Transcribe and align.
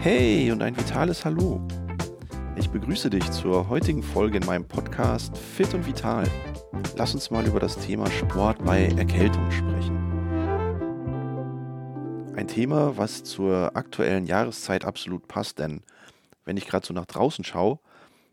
Hey 0.00 0.50
und 0.50 0.62
ein 0.62 0.76
vitales 0.76 1.24
Hallo. 1.24 1.60
Ich 2.56 2.70
begrüße 2.70 3.10
dich 3.10 3.30
zur 3.30 3.68
heutigen 3.68 4.02
Folge 4.02 4.38
in 4.38 4.46
meinem 4.46 4.66
Podcast 4.66 5.36
Fit 5.36 5.74
und 5.74 5.86
Vital. 5.86 6.26
Lass 6.96 7.14
uns 7.14 7.30
mal 7.30 7.46
über 7.46 7.60
das 7.60 7.76
Thema 7.76 8.10
Sport 8.10 8.64
bei 8.64 8.86
Erkältung 8.86 9.50
sprechen. 9.50 9.96
Ein 12.36 12.48
Thema, 12.48 12.96
was 12.96 13.24
zur 13.24 13.76
aktuellen 13.76 14.24
Jahreszeit 14.24 14.84
absolut 14.84 15.28
passt, 15.28 15.58
denn 15.58 15.82
wenn 16.44 16.56
ich 16.56 16.66
gerade 16.66 16.86
so 16.86 16.94
nach 16.94 17.06
draußen 17.06 17.44
schaue, 17.44 17.78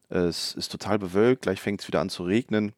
es 0.09 0.53
ist 0.53 0.71
total 0.71 0.97
bewölkt, 0.97 1.41
gleich 1.41 1.59
fängt 1.59 1.81
es 1.81 1.87
wieder 1.87 2.01
an 2.01 2.09
zu 2.09 2.23
regnen, 2.23 2.73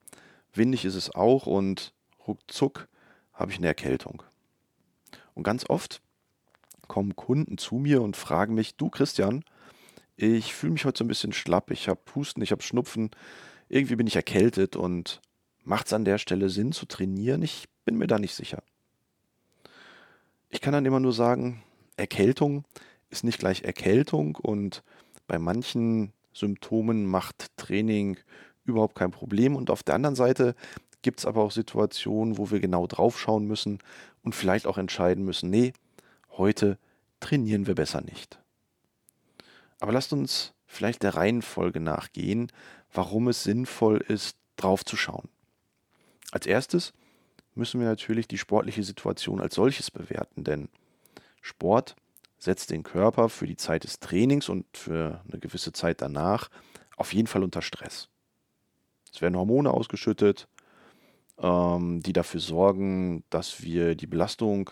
windig 0.53 0.85
ist 0.85 0.95
es 0.95 1.13
auch 1.13 1.45
und 1.45 1.93
ruckzuck 2.27 2.87
habe 3.33 3.51
ich 3.51 3.57
eine 3.57 3.67
Erkältung. 3.67 4.23
Und 5.37 5.43
ganz 5.43 5.69
oft 5.69 6.01
kommen 6.87 7.15
Kunden 7.15 7.59
zu 7.59 7.75
mir 7.75 8.01
und 8.01 8.17
fragen 8.17 8.55
mich, 8.55 8.75
du 8.75 8.89
Christian, 8.89 9.45
ich 10.15 10.55
fühle 10.55 10.73
mich 10.73 10.83
heute 10.83 10.97
so 10.97 11.03
ein 11.03 11.07
bisschen 11.07 11.31
schlapp, 11.31 11.69
ich 11.69 11.87
habe 11.87 12.01
Husten, 12.15 12.41
ich 12.41 12.51
habe 12.51 12.63
Schnupfen, 12.63 13.11
irgendwie 13.69 13.95
bin 13.95 14.07
ich 14.07 14.15
erkältet 14.15 14.75
und 14.75 15.21
macht 15.63 15.85
es 15.85 15.93
an 15.93 16.05
der 16.05 16.17
Stelle 16.17 16.49
Sinn 16.49 16.71
zu 16.71 16.87
trainieren? 16.87 17.43
Ich 17.43 17.65
bin 17.85 17.97
mir 17.97 18.07
da 18.07 18.17
nicht 18.17 18.33
sicher. 18.33 18.63
Ich 20.49 20.59
kann 20.59 20.73
dann 20.73 20.87
immer 20.87 20.99
nur 20.99 21.13
sagen, 21.13 21.61
Erkältung 21.97 22.63
ist 23.11 23.23
nicht 23.23 23.37
gleich 23.37 23.61
Erkältung 23.61 24.37
und 24.37 24.81
bei 25.27 25.37
manchen 25.37 26.13
Symptomen 26.33 27.05
macht 27.05 27.55
Training 27.57 28.17
überhaupt 28.63 28.95
kein 28.95 29.11
Problem 29.11 29.55
und 29.55 29.69
auf 29.69 29.83
der 29.83 29.93
anderen 29.93 30.15
Seite 30.15 30.55
gibt 31.03 31.19
es 31.19 31.25
aber 31.27 31.43
auch 31.43 31.51
Situationen, 31.51 32.39
wo 32.39 32.49
wir 32.49 32.59
genau 32.59 32.87
drauf 32.87 33.19
schauen 33.19 33.45
müssen 33.45 33.77
und 34.27 34.35
vielleicht 34.35 34.67
auch 34.67 34.77
entscheiden 34.77 35.23
müssen, 35.23 35.49
nee, 35.49 35.71
heute 36.31 36.77
trainieren 37.21 37.65
wir 37.65 37.75
besser 37.75 38.01
nicht. 38.01 38.39
Aber 39.79 39.93
lasst 39.93 40.11
uns 40.11 40.53
vielleicht 40.65 41.03
der 41.03 41.15
Reihenfolge 41.15 41.79
nachgehen, 41.79 42.51
warum 42.91 43.29
es 43.29 43.43
sinnvoll 43.43 43.99
ist, 43.99 44.35
drauf 44.57 44.83
zu 44.83 44.97
schauen. 44.97 45.29
Als 46.33 46.45
erstes 46.45 46.91
müssen 47.55 47.79
wir 47.79 47.87
natürlich 47.87 48.27
die 48.27 48.37
sportliche 48.37 48.83
Situation 48.83 49.39
als 49.39 49.55
solches 49.55 49.91
bewerten, 49.91 50.43
denn 50.43 50.67
Sport 51.41 51.95
setzt 52.37 52.69
den 52.69 52.83
Körper 52.83 53.29
für 53.29 53.47
die 53.47 53.55
Zeit 53.55 53.85
des 53.85 54.01
Trainings 54.01 54.49
und 54.49 54.65
für 54.75 55.21
eine 55.31 55.39
gewisse 55.39 55.71
Zeit 55.71 56.01
danach 56.01 56.49
auf 56.97 57.13
jeden 57.13 57.27
Fall 57.27 57.45
unter 57.45 57.61
Stress. 57.61 58.09
Es 59.13 59.21
werden 59.21 59.37
Hormone 59.37 59.71
ausgeschüttet, 59.71 60.49
ähm, 61.41 62.01
die 62.01 62.13
dafür 62.13 62.39
sorgen, 62.39 63.23
dass 63.29 63.61
wir 63.61 63.95
die 63.95 64.07
Belastung 64.07 64.71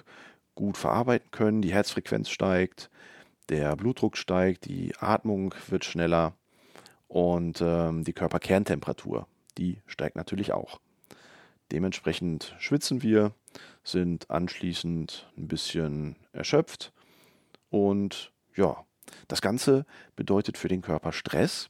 gut 0.55 0.77
verarbeiten 0.77 1.31
können. 1.31 1.61
Die 1.61 1.73
Herzfrequenz 1.73 2.29
steigt, 2.29 2.89
der 3.49 3.75
Blutdruck 3.75 4.17
steigt, 4.17 4.65
die 4.65 4.93
Atmung 4.99 5.53
wird 5.67 5.85
schneller 5.85 6.33
und 7.07 7.61
ähm, 7.61 8.03
die 8.03 8.13
Körperkerntemperatur, 8.13 9.27
die 9.57 9.81
steigt 9.85 10.15
natürlich 10.15 10.53
auch. 10.53 10.79
Dementsprechend 11.71 12.55
schwitzen 12.59 13.01
wir, 13.01 13.33
sind 13.83 14.29
anschließend 14.29 15.31
ein 15.37 15.47
bisschen 15.47 16.15
erschöpft 16.31 16.93
und 17.69 18.31
ja, 18.55 18.85
das 19.27 19.41
Ganze 19.41 19.85
bedeutet 20.15 20.57
für 20.57 20.67
den 20.67 20.81
Körper 20.81 21.11
Stress 21.11 21.69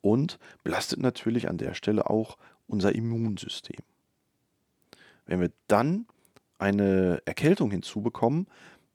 und 0.00 0.38
belastet 0.62 1.00
natürlich 1.00 1.48
an 1.48 1.58
der 1.58 1.74
Stelle 1.74 2.08
auch 2.08 2.36
unser 2.70 2.94
Immunsystem. 2.94 3.80
Wenn 5.26 5.40
wir 5.40 5.50
dann 5.68 6.06
eine 6.58 7.22
Erkältung 7.24 7.70
hinzubekommen, 7.70 8.46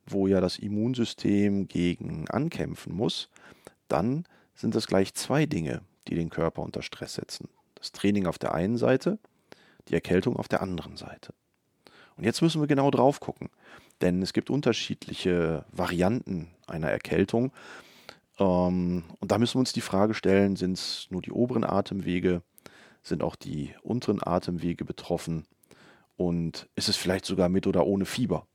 wo 0.06 0.28
ja 0.28 0.40
das 0.40 0.60
Immunsystem 0.60 1.68
gegen 1.68 2.30
ankämpfen 2.30 2.94
muss, 2.94 3.30
dann 3.88 4.26
sind 4.54 4.76
das 4.76 4.88
gleich 4.88 5.14
zwei 5.14 5.46
Dinge, 5.46 5.82
die 6.08 6.16
den 6.16 6.30
Körper 6.30 6.62
unter 6.62 6.82
Stress 6.82 7.16
setzen. 7.16 7.50
Das 7.76 7.92
Training 7.92 8.28
auf 8.28 8.38
der 8.38 8.54
einen 8.54 8.78
Seite, 8.78 9.20
die 9.88 9.94
Erkältung 9.94 10.38
auf 10.38 10.48
der 10.48 10.62
anderen 10.62 10.96
Seite. 10.98 11.34
Und 12.18 12.24
jetzt 12.24 12.42
müssen 12.42 12.62
wir 12.62 12.68
genau 12.68 12.92
drauf 12.92 13.20
gucken, 13.20 13.50
denn 14.02 14.22
es 14.22 14.34
gibt 14.34 14.50
unterschiedliche 14.50 15.66
Varianten 15.72 16.50
einer 16.68 16.90
Erkältung. 16.90 17.52
Ähm, 18.40 19.04
und 19.20 19.32
da 19.32 19.38
müssen 19.38 19.56
wir 19.56 19.60
uns 19.60 19.74
die 19.74 19.82
Frage 19.82 20.14
stellen, 20.14 20.56
sind 20.56 20.74
es 20.74 21.08
nur 21.10 21.22
die 21.22 21.32
oberen 21.32 21.64
Atemwege, 21.64 22.42
sind 23.08 23.24
auch 23.24 23.36
die 23.36 23.74
unteren 23.84 24.22
Atemwege 24.22 24.84
betroffen 24.84 25.46
und 26.18 26.68
ist 26.76 26.90
es 26.90 26.98
vielleicht 26.98 27.26
sogar 27.26 27.50
mit 27.50 27.68
oder 27.68 27.86
ohne 27.86 28.06
Fieber? 28.06 28.48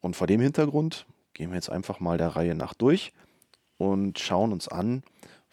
Und 0.00 0.16
vor 0.16 0.26
dem 0.26 0.40
Hintergrund 0.40 1.06
gehen 1.34 1.50
wir 1.50 1.56
jetzt 1.56 1.70
einfach 1.70 2.00
mal 2.00 2.18
der 2.18 2.28
Reihe 2.28 2.54
nach 2.54 2.74
durch 2.74 3.12
und 3.76 4.18
schauen 4.18 4.52
uns 4.52 4.68
an, 4.68 5.02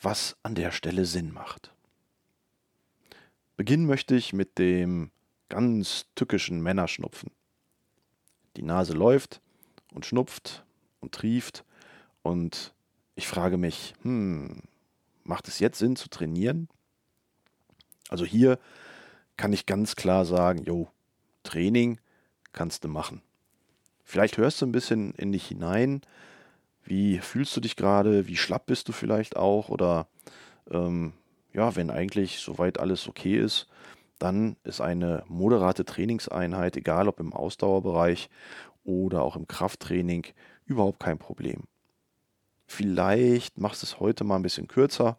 was 0.02 0.38
an 0.44 0.56
der 0.56 0.72
Stelle 0.72 1.06
Sinn 1.06 1.34
macht. 1.34 1.74
Beginnen 3.58 3.86
möchte 3.86 4.16
ich 4.16 4.34
mit 4.34 4.58
dem 4.58 5.12
ganz 5.50 6.06
tückischen 6.16 6.62
Männerschnupfen. 6.62 7.32
Die 8.56 8.64
Nase 8.64 8.94
läuft 8.94 9.42
und 9.94 10.06
schnupft 10.06 10.66
und 11.00 11.14
trieft 11.14 11.66
und 12.22 12.74
ich 13.16 13.28
frage 13.28 13.58
mich, 13.58 13.94
hm, 14.02 14.62
macht 15.24 15.48
es 15.48 15.60
jetzt 15.60 15.80
Sinn 15.80 15.96
zu 15.96 16.10
trainieren? 16.10 16.70
Also 18.10 18.26
hier 18.26 18.60
kann 19.38 19.54
ich 19.54 19.66
ganz 19.66 19.96
klar 19.96 20.26
sagen, 20.26 20.64
jo, 20.64 20.88
Training 21.44 22.00
kannst 22.54 22.84
du 22.84 22.88
machen. 22.88 23.22
Vielleicht 24.04 24.38
hörst 24.38 24.62
du 24.62 24.66
ein 24.66 24.72
bisschen 24.72 25.14
in 25.16 25.32
dich 25.32 25.48
hinein. 25.48 26.02
Wie 26.84 27.20
fühlst 27.20 27.56
du 27.56 27.62
dich 27.62 27.76
gerade? 27.76 28.28
Wie 28.28 28.38
schlapp 28.38 28.68
bist 28.68 28.88
du 28.88 28.92
vielleicht 28.92 29.36
auch? 29.36 29.70
Oder 29.70 30.08
ähm, 30.70 31.14
ja, 31.54 31.76
wenn 31.76 31.90
eigentlich 31.90 32.40
soweit 32.40 32.80
alles 32.80 33.08
okay 33.08 33.38
ist, 33.38 33.68
dann 34.20 34.56
ist 34.64 34.82
eine 34.82 35.24
moderate 35.28 35.86
Trainingseinheit, 35.86 36.78
egal 36.78 37.08
ob 37.08 37.20
im 37.20 37.34
Ausdauerbereich 37.34 38.30
oder 38.84 39.24
auch 39.24 39.36
im 39.36 39.48
Krafttraining, 39.48 40.26
überhaupt 40.66 41.00
kein 41.00 41.18
Problem. 41.18 41.64
Vielleicht 42.68 43.58
machst 43.58 43.82
du 43.82 43.86
es 43.86 44.00
heute 44.00 44.24
mal 44.24 44.38
ein 44.38 44.42
bisschen 44.42 44.68
kürzer, 44.68 45.18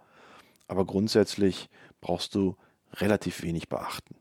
aber 0.69 0.85
grundsätzlich 0.85 1.69
brauchst 2.01 2.35
du 2.35 2.57
relativ 2.97 3.43
wenig 3.43 3.69
beachten. 3.69 4.15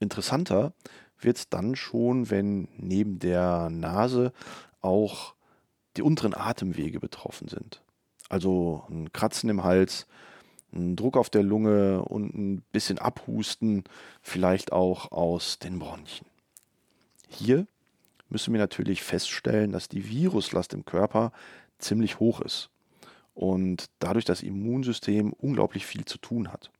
Interessanter 0.00 0.72
wird 1.18 1.36
es 1.38 1.48
dann 1.48 1.76
schon, 1.76 2.30
wenn 2.30 2.68
neben 2.76 3.18
der 3.18 3.70
Nase 3.70 4.32
auch 4.80 5.34
die 5.96 6.02
unteren 6.02 6.34
Atemwege 6.34 7.00
betroffen 7.00 7.48
sind. 7.48 7.82
Also 8.28 8.84
ein 8.90 9.12
Kratzen 9.12 9.48
im 9.48 9.62
Hals, 9.62 10.06
ein 10.72 10.96
Druck 10.96 11.16
auf 11.16 11.30
der 11.30 11.42
Lunge 11.42 12.02
und 12.02 12.34
ein 12.34 12.62
bisschen 12.72 12.98
Abhusten, 12.98 13.84
vielleicht 14.22 14.72
auch 14.72 15.12
aus 15.12 15.58
den 15.58 15.78
Bronchien. 15.78 16.26
Hier 17.28 17.66
müssen 18.28 18.52
wir 18.52 18.60
natürlich 18.60 19.02
feststellen, 19.02 19.72
dass 19.72 19.88
die 19.88 20.08
Viruslast 20.08 20.74
im 20.74 20.84
Körper 20.84 21.32
ziemlich 21.78 22.18
hoch 22.18 22.40
ist 22.40 22.70
und 23.34 23.86
dadurch 23.98 24.24
das 24.24 24.42
Immunsystem 24.42 25.32
unglaublich 25.32 25.86
viel 25.86 26.04
zu 26.04 26.18
tun 26.18 26.52
hat. 26.52 26.70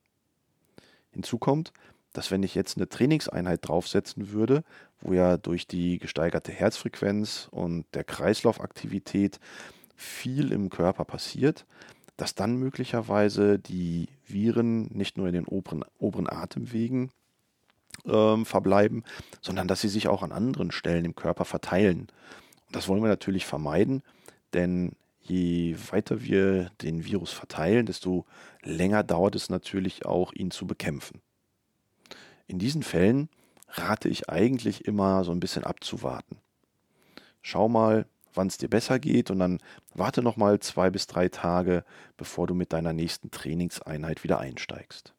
Hinzu 1.11 1.37
kommt, 1.37 1.71
dass 2.13 2.31
wenn 2.31 2.43
ich 2.43 2.55
jetzt 2.55 2.77
eine 2.77 2.87
Trainingseinheit 2.87 3.67
draufsetzen 3.67 4.31
würde, 4.31 4.63
wo 5.01 5.13
ja 5.13 5.37
durch 5.37 5.67
die 5.67 5.99
gesteigerte 5.99 6.51
Herzfrequenz 6.51 7.49
und 7.51 7.85
der 7.93 8.03
Kreislaufaktivität 8.03 9.39
viel 9.95 10.51
im 10.51 10.69
Körper 10.69 11.03
passiert, 11.03 11.65
dass 12.17 12.35
dann 12.35 12.55
möglicherweise 12.55 13.59
die 13.59 14.07
Viren 14.25 14.83
nicht 14.93 15.17
nur 15.17 15.27
in 15.27 15.33
den 15.33 15.45
oberen, 15.45 15.83
oberen 15.99 16.29
Atemwegen 16.29 17.11
ähm, 18.05 18.45
verbleiben, 18.45 19.03
sondern 19.41 19.67
dass 19.67 19.81
sie 19.81 19.89
sich 19.89 20.07
auch 20.07 20.23
an 20.23 20.31
anderen 20.31 20.71
Stellen 20.71 21.05
im 21.05 21.15
Körper 21.15 21.45
verteilen. 21.45 22.07
Und 22.67 22.75
das 22.75 22.87
wollen 22.87 23.01
wir 23.01 23.09
natürlich 23.09 23.45
vermeiden, 23.45 24.01
denn 24.53 24.93
je 25.27 25.75
weiter 25.91 26.21
wir 26.21 26.69
den 26.81 27.03
Virus 27.03 27.31
verteilen, 27.31 27.85
desto 27.85 28.25
länger 28.61 29.03
dauert 29.03 29.35
es 29.35 29.49
natürlich 29.49 30.05
auch, 30.05 30.33
ihn 30.33 30.51
zu 30.51 30.67
bekämpfen. 30.67 31.21
In 32.47 32.59
diesen 32.59 32.83
Fällen 32.83 33.29
rate 33.69 34.07
ich 34.07 34.29
eigentlich 34.29 34.85
immer 34.85 35.23
so 35.23 35.31
ein 35.31 35.39
bisschen 35.39 35.63
abzuwarten. 35.63 36.37
Schau 37.41 37.67
mal, 37.67 38.05
wann 38.33 38.47
es 38.47 38.57
dir 38.57 38.69
besser 38.69 38.99
geht 38.99 39.31
und 39.31 39.39
dann 39.39 39.59
warte 39.93 40.21
noch 40.21 40.37
mal 40.37 40.59
zwei 40.59 40.89
bis 40.89 41.07
drei 41.07 41.29
Tage, 41.29 41.83
bevor 42.17 42.47
du 42.47 42.53
mit 42.53 42.73
deiner 42.73 42.93
nächsten 42.93 43.31
Trainingseinheit 43.31 44.23
wieder 44.23 44.39
einsteigst. 44.39 45.13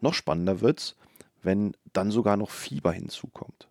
Noch 0.00 0.14
spannender 0.14 0.60
wird's, 0.60 0.96
wenn 1.42 1.74
dann 1.92 2.10
sogar 2.10 2.36
noch 2.36 2.50
Fieber 2.50 2.92
hinzukommt. 2.92 3.68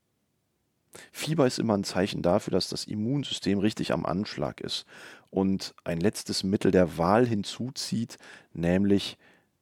Fieber 1.11 1.47
ist 1.47 1.59
immer 1.59 1.77
ein 1.77 1.83
Zeichen 1.83 2.21
dafür, 2.21 2.51
dass 2.51 2.67
das 2.67 2.85
Immunsystem 2.85 3.59
richtig 3.59 3.93
am 3.93 4.05
Anschlag 4.05 4.61
ist 4.61 4.85
und 5.29 5.73
ein 5.83 5.99
letztes 5.99 6.43
Mittel 6.43 6.71
der 6.71 6.97
Wahl 6.97 7.25
hinzuzieht, 7.25 8.17
nämlich 8.53 9.17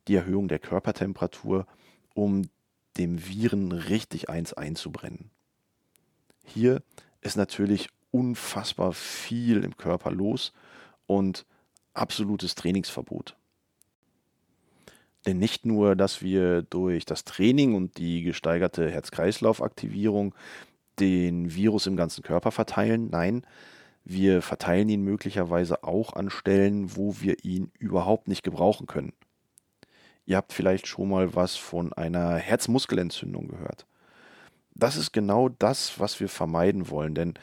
die 0.07 0.15
Erhöhung 0.15 0.47
der 0.47 0.59
Körpertemperatur, 0.59 1.67
um 2.15 2.49
dem 2.97 3.27
Viren 3.27 3.71
richtig 3.71 4.29
eins 4.29 4.53
einzubrennen. 4.53 5.29
Hier 6.43 6.81
ist 7.21 7.37
natürlich 7.37 7.89
unfassbar 8.11 8.93
viel 8.93 9.63
im 9.63 9.77
Körper 9.77 10.11
los 10.11 10.51
und 11.05 11.45
absolutes 11.93 12.55
Trainingsverbot. 12.55 13.35
Denn 15.25 15.37
nicht 15.37 15.65
nur, 15.65 15.95
dass 15.95 16.21
wir 16.21 16.61
durch 16.63 17.05
das 17.05 17.25
Training 17.25 17.75
und 17.75 17.97
die 17.97 18.23
gesteigerte 18.23 18.89
Herz-Kreislauf-Aktivierung 18.89 20.33
den 20.99 21.53
Virus 21.53 21.87
im 21.87 21.95
ganzen 21.95 22.23
Körper 22.23 22.51
verteilen, 22.51 23.09
nein, 23.09 23.45
wir 24.03 24.41
verteilen 24.41 24.89
ihn 24.89 25.03
möglicherweise 25.03 25.83
auch 25.83 26.13
an 26.13 26.29
Stellen, 26.29 26.95
wo 26.95 27.15
wir 27.19 27.43
ihn 27.43 27.71
überhaupt 27.77 28.27
nicht 28.27 28.43
gebrauchen 28.43 28.87
können. 28.87 29.13
Ihr 30.25 30.37
habt 30.37 30.53
vielleicht 30.53 30.87
schon 30.87 31.09
mal 31.09 31.35
was 31.35 31.55
von 31.55 31.93
einer 31.93 32.35
Herzmuskelentzündung 32.35 33.47
gehört. 33.47 33.85
Das 34.73 34.95
ist 34.95 35.11
genau 35.11 35.49
das, 35.49 35.99
was 35.99 36.19
wir 36.19 36.29
vermeiden 36.29 36.89
wollen, 36.89 37.15
denn 37.15 37.33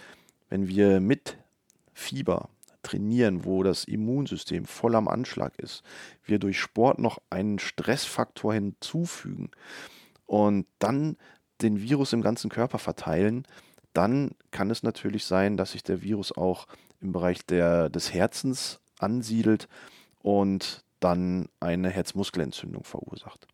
wenn 0.48 0.68
wir 0.68 1.00
mit 1.00 1.36
Fieber 1.92 2.48
trainieren, 2.82 3.44
wo 3.44 3.62
das 3.62 3.84
Immunsystem 3.84 4.64
voll 4.64 4.94
am 4.94 5.08
Anschlag 5.08 5.58
ist, 5.58 5.82
wir 6.24 6.38
durch 6.38 6.58
Sport 6.58 6.98
noch 6.98 7.18
einen 7.30 7.58
Stressfaktor 7.58 8.54
hinzufügen 8.54 9.50
und 10.24 10.66
dann 10.78 11.16
den 11.62 11.80
Virus 11.80 12.12
im 12.12 12.22
ganzen 12.22 12.50
Körper 12.50 12.78
verteilen, 12.78 13.46
dann 13.92 14.32
kann 14.50 14.70
es 14.70 14.82
natürlich 14.82 15.24
sein, 15.24 15.56
dass 15.56 15.72
sich 15.72 15.82
der 15.82 16.02
Virus 16.02 16.36
auch 16.36 16.66
im 17.00 17.12
Bereich 17.12 17.44
der, 17.46 17.88
des 17.88 18.12
Herzens 18.12 18.80
ansiedelt 18.98 19.68
und 20.22 20.84
dann 21.00 21.48
eine 21.60 21.88
Herzmuskelentzündung 21.90 22.84
verursacht. 22.84 23.46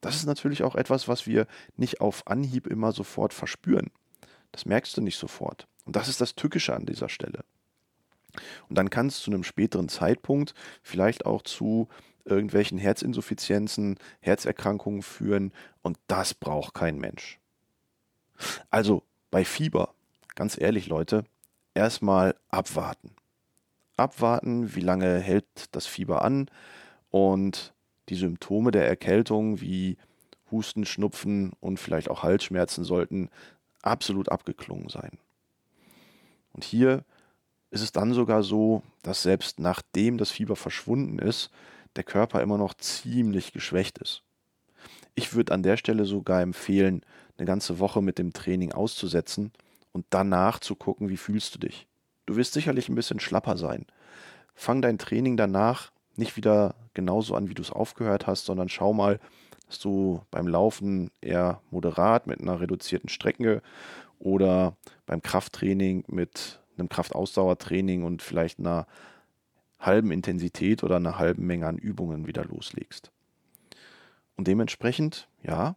Das 0.00 0.16
ist 0.16 0.26
natürlich 0.26 0.62
auch 0.62 0.74
etwas, 0.74 1.08
was 1.08 1.26
wir 1.26 1.46
nicht 1.76 2.00
auf 2.00 2.26
Anhieb 2.26 2.66
immer 2.66 2.92
sofort 2.92 3.32
verspüren. 3.32 3.90
Das 4.52 4.66
merkst 4.66 4.96
du 4.96 5.00
nicht 5.00 5.18
sofort. 5.18 5.66
Und 5.84 5.96
das 5.96 6.08
ist 6.08 6.20
das 6.20 6.34
Tückische 6.34 6.74
an 6.74 6.86
dieser 6.86 7.08
Stelle. 7.08 7.40
Und 8.68 8.76
dann 8.76 8.90
kann 8.90 9.06
es 9.06 9.20
zu 9.20 9.30
einem 9.30 9.44
späteren 9.44 9.88
Zeitpunkt 9.88 10.54
vielleicht 10.82 11.24
auch 11.26 11.42
zu 11.42 11.88
irgendwelchen 12.24 12.78
Herzinsuffizienzen, 12.78 13.98
Herzerkrankungen 14.20 15.02
führen 15.02 15.52
und 15.82 15.98
das 16.06 16.34
braucht 16.34 16.74
kein 16.74 16.98
Mensch. 16.98 17.38
Also 18.70 19.02
bei 19.30 19.44
Fieber, 19.44 19.94
ganz 20.34 20.58
ehrlich 20.60 20.86
Leute, 20.86 21.24
erstmal 21.74 22.34
abwarten. 22.48 23.14
Abwarten, 23.96 24.74
wie 24.74 24.80
lange 24.80 25.18
hält 25.20 25.46
das 25.72 25.86
Fieber 25.86 26.22
an 26.22 26.50
und 27.10 27.72
die 28.08 28.16
Symptome 28.16 28.70
der 28.70 28.86
Erkältung 28.86 29.60
wie 29.60 29.96
Husten, 30.50 30.84
Schnupfen 30.84 31.52
und 31.60 31.78
vielleicht 31.78 32.10
auch 32.10 32.22
Halsschmerzen 32.22 32.84
sollten 32.84 33.30
absolut 33.82 34.30
abgeklungen 34.30 34.88
sein. 34.88 35.18
Und 36.52 36.64
hier 36.64 37.04
ist 37.70 37.82
es 37.82 37.92
dann 37.92 38.14
sogar 38.14 38.42
so, 38.42 38.82
dass 39.02 39.22
selbst 39.22 39.58
nachdem 39.58 40.18
das 40.18 40.30
Fieber 40.30 40.56
verschwunden 40.56 41.18
ist, 41.18 41.50
der 41.96 42.04
Körper 42.04 42.42
immer 42.42 42.58
noch 42.58 42.74
ziemlich 42.74 43.52
geschwächt 43.52 43.98
ist. 43.98 44.22
Ich 45.14 45.34
würde 45.34 45.52
an 45.52 45.62
der 45.62 45.76
Stelle 45.76 46.04
sogar 46.04 46.42
empfehlen, 46.42 47.02
eine 47.36 47.46
ganze 47.46 47.78
Woche 47.78 48.02
mit 48.02 48.18
dem 48.18 48.32
Training 48.32 48.72
auszusetzen 48.72 49.52
und 49.92 50.04
danach 50.10 50.58
zu 50.58 50.74
gucken, 50.74 51.08
wie 51.08 51.16
fühlst 51.16 51.54
du 51.54 51.58
dich. 51.58 51.86
Du 52.26 52.36
wirst 52.36 52.52
sicherlich 52.52 52.88
ein 52.88 52.94
bisschen 52.94 53.20
schlapper 53.20 53.56
sein. 53.56 53.86
Fang 54.54 54.82
dein 54.82 54.98
Training 54.98 55.36
danach 55.36 55.92
nicht 56.16 56.36
wieder 56.36 56.74
genauso 56.94 57.34
an, 57.34 57.48
wie 57.48 57.54
du 57.54 57.62
es 57.62 57.70
aufgehört 57.72 58.26
hast, 58.26 58.44
sondern 58.44 58.68
schau 58.68 58.92
mal, 58.92 59.20
dass 59.66 59.78
du 59.78 60.22
beim 60.30 60.46
Laufen 60.46 61.10
eher 61.20 61.60
moderat 61.70 62.26
mit 62.26 62.40
einer 62.40 62.60
reduzierten 62.60 63.08
Strecke 63.08 63.62
oder 64.18 64.76
beim 65.06 65.22
Krafttraining 65.22 66.04
mit 66.06 66.60
einem 66.76 66.88
Kraftausdauertraining 66.88 68.04
und 68.04 68.22
vielleicht 68.22 68.58
einer 68.58 68.86
halben 69.86 70.10
Intensität 70.10 70.82
oder 70.82 70.96
einer 70.96 71.18
halben 71.18 71.46
Menge 71.46 71.66
an 71.66 71.78
Übungen 71.78 72.26
wieder 72.26 72.44
loslegst. 72.44 73.10
Und 74.36 74.48
dementsprechend, 74.48 75.28
ja, 75.42 75.76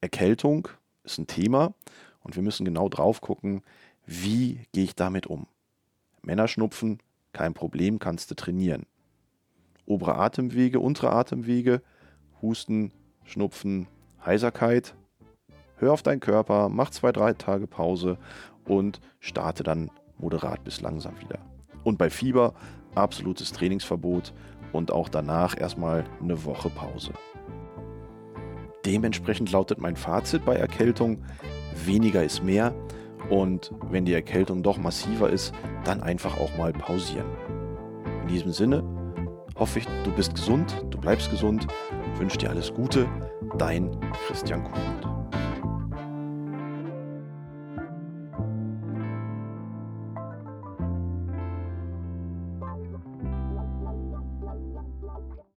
Erkältung 0.00 0.68
ist 1.04 1.18
ein 1.18 1.26
Thema 1.26 1.74
und 2.22 2.36
wir 2.36 2.42
müssen 2.42 2.64
genau 2.64 2.88
drauf 2.88 3.20
gucken, 3.20 3.62
wie 4.06 4.60
gehe 4.72 4.84
ich 4.84 4.94
damit 4.96 5.26
um. 5.26 5.46
Männerschnupfen, 6.22 7.00
kein 7.32 7.54
Problem, 7.54 7.98
kannst 7.98 8.30
du 8.30 8.34
trainieren. 8.34 8.86
Obere 9.86 10.16
Atemwege, 10.16 10.80
untere 10.80 11.10
Atemwege, 11.12 11.82
Husten, 12.40 12.92
Schnupfen, 13.24 13.88
Heiserkeit. 14.24 14.94
Hör 15.76 15.92
auf 15.92 16.02
deinen 16.02 16.20
Körper, 16.20 16.68
mach 16.68 16.90
zwei, 16.90 17.12
drei 17.12 17.32
Tage 17.32 17.66
Pause 17.66 18.18
und 18.64 19.00
starte 19.20 19.62
dann 19.62 19.90
moderat 20.18 20.62
bis 20.64 20.80
langsam 20.80 21.18
wieder. 21.20 21.38
Und 21.82 21.98
bei 21.98 22.10
Fieber 22.10 22.54
absolutes 22.94 23.52
Trainingsverbot 23.52 24.32
und 24.72 24.92
auch 24.92 25.08
danach 25.08 25.58
erstmal 25.58 26.04
eine 26.20 26.44
Woche 26.44 26.70
Pause. 26.70 27.12
Dementsprechend 28.84 29.52
lautet 29.52 29.78
mein 29.78 29.96
Fazit 29.96 30.44
bei 30.44 30.56
Erkältung, 30.56 31.22
weniger 31.84 32.24
ist 32.24 32.42
mehr 32.42 32.74
und 33.30 33.72
wenn 33.90 34.04
die 34.04 34.14
Erkältung 34.14 34.62
doch 34.62 34.78
massiver 34.78 35.30
ist, 35.30 35.54
dann 35.84 36.02
einfach 36.02 36.38
auch 36.38 36.56
mal 36.56 36.72
pausieren. 36.72 37.26
In 38.22 38.28
diesem 38.28 38.52
Sinne 38.52 38.82
hoffe 39.56 39.80
ich, 39.80 39.86
du 40.04 40.10
bist 40.12 40.34
gesund, 40.34 40.84
du 40.90 40.98
bleibst 40.98 41.30
gesund, 41.30 41.66
wünsche 42.16 42.38
dir 42.38 42.50
alles 42.50 42.74
Gute, 42.74 43.08
dein 43.58 43.90
Christian 44.26 44.64
Kuhn. 44.64 45.21